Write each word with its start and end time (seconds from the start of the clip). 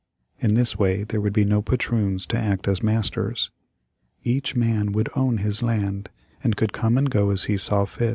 In 0.39 0.55
this 0.55 0.75
way 0.79 1.03
there 1.03 1.21
would 1.21 1.31
be 1.31 1.45
no 1.45 1.61
patroons 1.61 2.25
to 2.25 2.37
act 2.39 2.67
as 2.67 2.81
masters. 2.81 3.51
Each 4.23 4.55
man 4.55 4.93
would 4.93 5.09
own 5.15 5.37
his 5.37 5.61
land, 5.61 6.09
and 6.43 6.57
could 6.57 6.73
come 6.73 6.97
and 6.97 7.07
go 7.07 7.29
as 7.29 7.43
he 7.43 7.55
saw 7.55 7.85
fit. 7.85 8.09